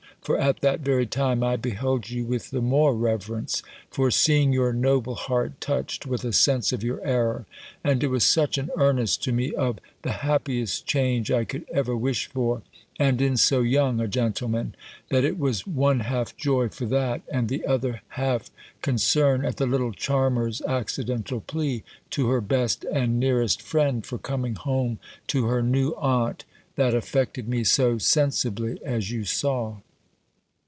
For 0.23 0.37
at 0.39 0.59
that 0.59 0.81
very 0.81 1.07
time, 1.07 1.41
I 1.41 1.55
beheld 1.55 2.11
you 2.11 2.25
with 2.25 2.51
the 2.51 2.61
more 2.61 2.93
reverence, 2.93 3.63
for 3.89 4.11
seeing 4.11 4.53
your 4.53 4.71
noble 4.71 5.15
heart 5.15 5.59
touched 5.59 6.05
with 6.05 6.23
a 6.23 6.31
sense 6.31 6.71
of 6.71 6.83
your 6.83 7.03
error; 7.03 7.47
and 7.83 8.03
it 8.03 8.09
was 8.09 8.23
such 8.23 8.59
an 8.59 8.69
earnest 8.77 9.23
to 9.23 9.31
me 9.31 9.51
of 9.55 9.79
the 10.03 10.11
happiest 10.11 10.85
change 10.85 11.31
I 11.31 11.43
could 11.43 11.65
ever 11.73 11.97
wish 11.97 12.27
for, 12.27 12.61
and 12.99 13.19
in 13.19 13.35
so 13.35 13.61
young 13.61 13.99
a 13.99 14.07
gentleman, 14.07 14.75
that 15.09 15.23
it 15.25 15.39
was 15.39 15.65
one 15.65 16.01
half 16.01 16.37
joy 16.37 16.69
for 16.69 16.85
that, 16.85 17.23
and 17.27 17.49
the 17.49 17.65
other 17.65 18.03
half 18.09 18.51
concern 18.83 19.43
at 19.43 19.57
the 19.57 19.65
little 19.65 19.91
charmer's 19.91 20.61
accidental 20.61 21.41
plea, 21.41 21.81
to 22.11 22.29
her 22.29 22.41
best 22.41 22.83
and 22.93 23.19
nearest 23.19 23.59
friend, 23.59 24.05
for 24.05 24.19
coming 24.19 24.53
home 24.53 24.99
to 25.25 25.47
her 25.47 25.63
new 25.63 25.93
aunt, 25.95 26.45
that 26.75 26.93
affected 26.93 27.49
me 27.49 27.63
so 27.63 27.97
sensibly 27.97 28.79
as 28.85 29.09
you 29.09 29.23
saw." 29.23 29.77